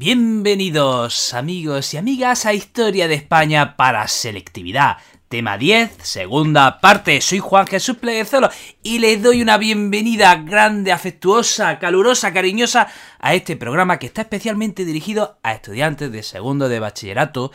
[0.00, 4.98] Bienvenidos amigos y amigas a Historia de España para Selectividad.
[5.28, 7.20] Tema 10, segunda parte.
[7.20, 8.48] Soy Juan Jesús Pleguezolo
[8.84, 12.86] y les doy una bienvenida grande, afectuosa, calurosa, cariñosa
[13.18, 17.50] a este programa que está especialmente dirigido a estudiantes de segundo de bachillerato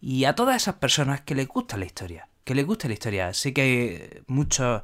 [0.00, 2.26] y a todas esas personas que les gusta la historia.
[2.42, 3.34] Que les gusta la historia.
[3.34, 4.80] Sé que muchos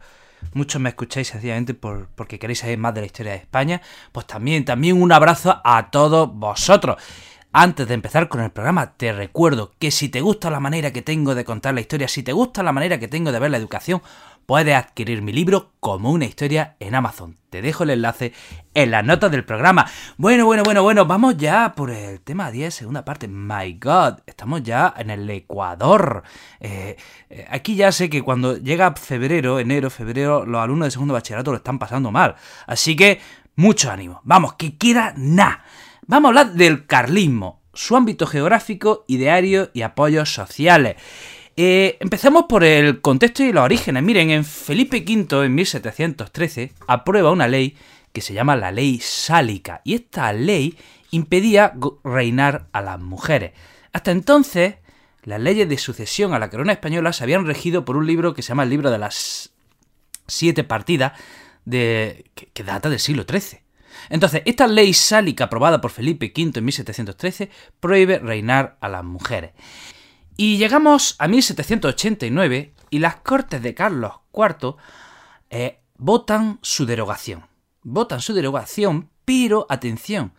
[0.55, 3.83] muchos me escucháis sencillamente por, porque queréis saber más de la historia de España,
[4.13, 7.03] pues también, también un abrazo a todos vosotros.
[7.53, 11.01] Antes de empezar con el programa, te recuerdo que si te gusta la manera que
[11.01, 13.57] tengo de contar la historia, si te gusta la manera que tengo de ver la
[13.57, 14.03] educación,
[14.45, 17.39] puedes adquirir mi libro como una historia en Amazon.
[17.49, 18.35] Te dejo el enlace
[18.75, 19.87] en las notas del programa.
[20.19, 23.29] Bueno, bueno, bueno, bueno, vamos ya por el tema 10, segunda parte.
[23.29, 26.25] My God, estamos ya en el Ecuador.
[26.61, 26.97] Eh,
[27.31, 31.51] eh, aquí ya sé que cuando llega febrero, enero, febrero, los alumnos de segundo bachillerato
[31.51, 32.37] lo están pasando mal.
[32.67, 33.23] Así que,
[33.57, 34.21] mucho ánimo.
[34.25, 35.65] Vamos, que quiera nada.
[36.11, 40.97] Vamos a hablar del carlismo, su ámbito geográfico, ideario y apoyos sociales.
[41.55, 44.03] Eh, empecemos por el contexto y los orígenes.
[44.03, 47.77] Miren, en Felipe V, en 1713, aprueba una ley
[48.15, 49.83] que se llama la ley sálica.
[49.85, 50.79] Y esta ley
[51.11, 53.53] impedía reinar a las mujeres.
[53.93, 54.77] Hasta entonces,
[55.25, 58.41] las leyes de sucesión a la corona española se habían regido por un libro que
[58.41, 59.53] se llama el libro de las
[60.27, 61.13] siete partidas,
[61.67, 63.68] de, que, data del siglo XIII.
[64.09, 69.53] Entonces, esta ley sálica aprobada por Felipe V en 1713 prohíbe reinar a las mujeres.
[70.37, 74.77] Y llegamos a 1789 y las Cortes de Carlos IV
[75.51, 77.47] eh, votan su derogación.
[77.83, 80.33] Votan su derogación, pero atención,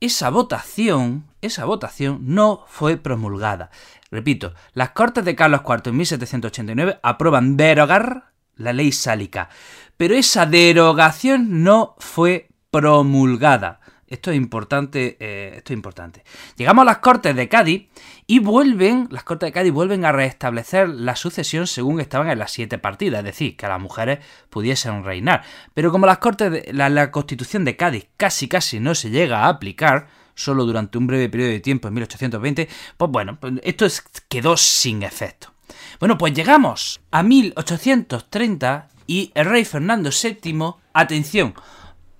[0.00, 3.70] esa votación, esa votación no fue promulgada.
[4.10, 9.48] Repito, las Cortes de Carlos IV en 1789 aprueban derogar la ley sálica,
[9.96, 13.80] pero esa derogación no fue promulgada.
[14.06, 16.22] Esto es importante, eh, esto es importante.
[16.56, 17.88] Llegamos a las Cortes de Cádiz
[18.26, 22.52] y vuelven, las Cortes de Cádiz vuelven a restablecer la sucesión según estaban en las
[22.52, 24.18] siete partidas, es decir, que las mujeres
[24.50, 25.42] pudiesen reinar.
[25.72, 29.48] Pero como las Cortes de, la, Constitución de Cádiz casi casi no se llega a
[29.48, 32.68] aplicar, solo durante un breve periodo de tiempo en 1820,
[32.98, 33.86] pues bueno, pues esto
[34.28, 35.54] quedó sin efecto.
[35.98, 41.54] Bueno, pues llegamos a 1830 y el rey Fernando VII, atención,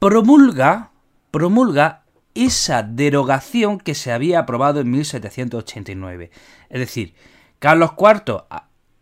[0.06, 0.92] promulga
[1.32, 6.30] promulga esa derogación que se había aprobado en 1789.
[6.68, 7.14] Es decir,
[7.58, 8.44] Carlos IV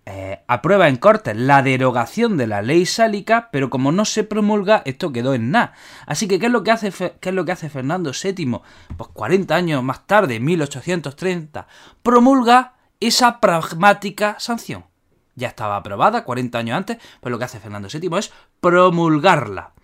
[0.06, 4.80] eh, aprueba en Cortes la derogación de la ley sálica, pero como no se promulga,
[4.86, 5.74] esto quedó en nada.
[6.06, 6.90] Así que, ¿qué es lo que hace,
[7.20, 8.60] qué es lo que hace Fernando VII?
[8.96, 11.66] Pues 40 años más tarde, en 1830,
[12.02, 14.86] promulga esa pragmática sanción.
[15.34, 19.74] Ya estaba aprobada 40 años antes, pues lo que hace Fernando VII es promulgarla.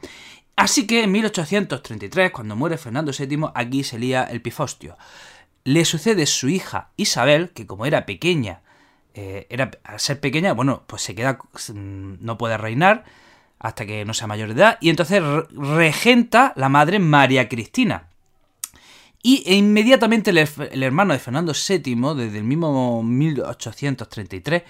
[0.60, 4.98] Así que en 1833, cuando muere Fernando VII, aquí se lía el pifostio.
[5.64, 8.60] Le sucede su hija Isabel, que como era pequeña,
[9.14, 11.38] eh, era, al ser pequeña, bueno, pues se queda,
[11.72, 13.04] mm, no puede reinar
[13.58, 18.08] hasta que no sea mayor de edad, y entonces regenta la madre María Cristina.
[19.22, 24.62] Y e inmediatamente el, hermano de Fernando VII, desde el mismo 1833,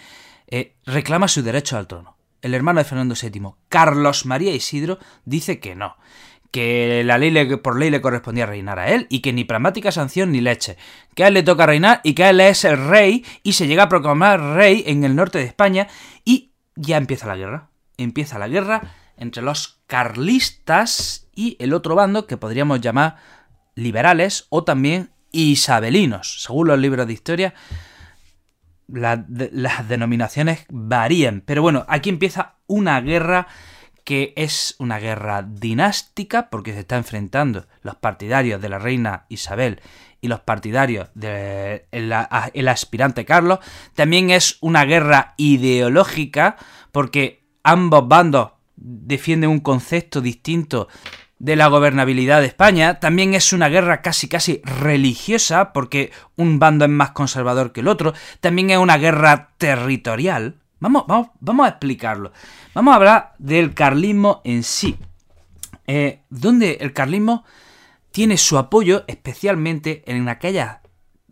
[0.46, 5.60] eh, reclama su derecho al trono el hermano de Fernando VII, Carlos María Isidro, dice
[5.60, 5.96] que no,
[6.50, 10.32] que la ley por ley le correspondía reinar a él y que ni pragmática sanción
[10.32, 10.76] ni leche,
[11.14, 13.84] que a él le toca reinar y que él es el rey y se llega
[13.84, 15.88] a proclamar rey en el norte de España
[16.24, 17.68] y ya empieza la guerra.
[17.96, 23.16] Empieza la guerra entre los carlistas y el otro bando que podríamos llamar
[23.74, 27.54] liberales o también isabelinos, según los libros de historia
[28.92, 31.42] las denominaciones varían.
[31.44, 33.46] Pero bueno, aquí empieza una guerra
[34.04, 39.80] que es una guerra dinástica porque se está enfrentando los partidarios de la reina Isabel
[40.20, 43.60] y los partidarios del el aspirante Carlos.
[43.94, 46.56] También es una guerra ideológica
[46.92, 50.88] porque ambos bandos defienden un concepto distinto
[51.40, 56.84] de la gobernabilidad de España, también es una guerra casi casi religiosa, porque un bando
[56.84, 60.60] es más conservador que el otro, también es una guerra territorial.
[60.80, 62.32] Vamos, vamos, vamos a explicarlo.
[62.74, 64.98] Vamos a hablar del carlismo en sí,
[65.86, 67.44] eh, donde el carlismo
[68.10, 70.78] tiene su apoyo especialmente en aquellas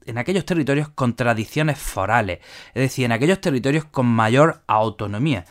[0.07, 2.39] en aquellos territorios con tradiciones forales,
[2.69, 5.45] es decir, en aquellos territorios con mayor autonomía.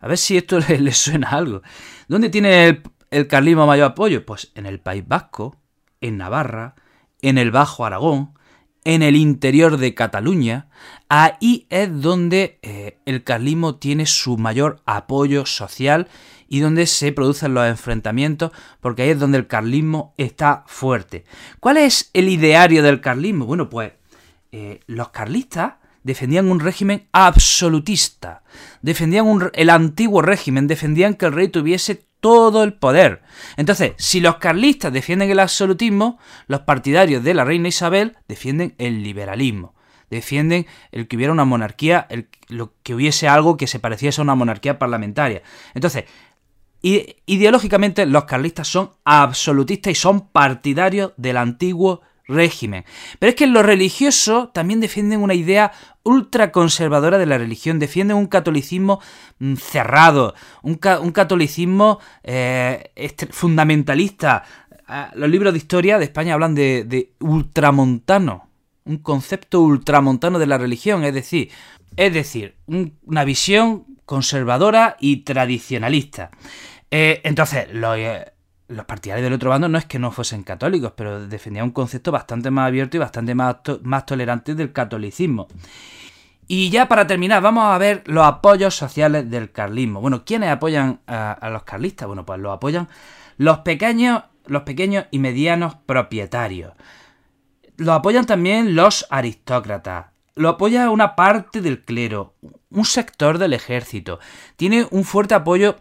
[0.00, 1.62] A ver si esto le, le suena algo.
[2.08, 4.24] ¿Dónde tiene el, el carlismo mayor apoyo?
[4.24, 5.56] Pues en el País Vasco,
[6.00, 6.74] en Navarra,
[7.22, 8.34] en el Bajo Aragón,
[8.84, 10.68] en el interior de Cataluña.
[11.08, 16.08] Ahí es donde eh, el carlismo tiene su mayor apoyo social
[16.48, 21.24] y donde se producen los enfrentamientos, porque ahí es donde el carlismo está fuerte.
[21.60, 23.46] ¿Cuál es el ideario del carlismo?
[23.46, 23.92] Bueno, pues
[24.50, 28.42] eh, los carlistas defendían un régimen absolutista,
[28.82, 33.22] defendían el antiguo régimen, defendían que el rey tuviese todo el poder.
[33.56, 39.02] Entonces, si los carlistas defienden el absolutismo, los partidarios de la reina Isabel defienden el
[39.02, 39.74] liberalismo.
[40.10, 42.08] Defienden el que hubiera una monarquía,
[42.48, 45.42] lo, que hubiese algo que se pareciese a una monarquía parlamentaria.
[45.74, 46.04] Entonces,
[46.82, 52.00] ideológicamente los carlistas son absolutistas y son partidarios del antiguo
[52.30, 52.84] régimen.
[53.18, 55.72] Pero es que en lo religioso también defienden una idea
[56.02, 59.00] ultraconservadora de la religión, defienden un catolicismo
[59.38, 62.92] mm, cerrado, un, catolicismo eh,
[63.30, 64.44] fundamentalista.
[64.86, 68.48] Ah, los libros de historia de España hablan de, ultramontano,
[68.84, 71.50] un concepto ultramontano de la religión, es decir,
[71.96, 76.30] es decir, una visión conservadora y tradicionalista.
[76.90, 78.32] Eh, entonces, los, eh,
[78.70, 82.12] los partidarios del otro bando no es que no fuesen católicos, pero defendían un concepto
[82.12, 85.48] bastante más abierto y bastante más, más tolerante del catolicismo.
[86.46, 90.00] Y ya para terminar, vamos a ver los apoyos sociales del carlismo.
[90.00, 92.08] Bueno, ¿quiénes apoyan a, los carlistas?
[92.08, 92.88] Bueno, pues lo apoyan
[93.36, 96.72] los pequeños, los pequeños y medianos propietarios.
[97.76, 100.06] Lo apoyan también los aristócratas.
[100.34, 102.34] Lo apoya una parte del clero,
[102.70, 104.20] un sector del ejército.
[104.56, 105.76] Tiene un fuerte apoyo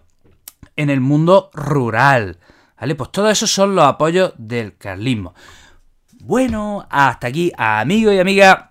[0.76, 2.38] en el mundo rural.
[2.80, 2.96] ¿Vale?
[2.96, 5.34] Pues todos esos son los apoyos del carlismo.
[6.22, 8.70] Bueno, hasta aquí, amigo y amiga,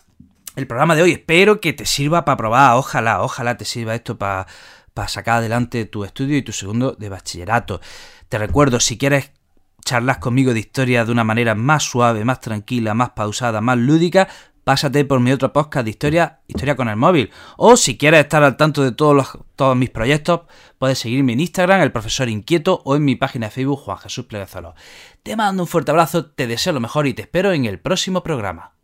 [0.56, 1.12] el programa de hoy.
[1.12, 2.76] Espero que te sirva para probar.
[2.76, 4.46] Ojalá, ojalá te sirva esto para,
[4.94, 7.80] para sacar adelante tu estudio y tu segundo de bachillerato.
[8.28, 9.32] Te recuerdo, si quieres
[9.84, 14.28] charlas conmigo de historia de una manera más suave, más tranquila, más pausada, más lúdica,
[14.68, 17.30] pásate por mi otro podcast de historia, Historia con el móvil.
[17.56, 20.42] O si quieres estar al tanto de todos, los, todos mis proyectos,
[20.76, 24.26] puedes seguirme en Instagram, el profesor inquieto, o en mi página de Facebook, Juan Jesús
[24.26, 24.74] Pleguezolo.
[25.22, 28.22] Te mando un fuerte abrazo, te deseo lo mejor y te espero en el próximo
[28.22, 28.74] programa.